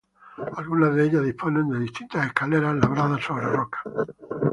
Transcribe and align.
Algunas 0.57 0.95
de 0.95 1.05
ellas 1.05 1.23
disponen 1.23 1.69
de 1.69 1.77
distintas 1.77 2.25
escaleras, 2.25 2.73
labradas 2.75 3.23
sobre 3.23 3.45
la 3.45 3.51
roca. 3.51 3.83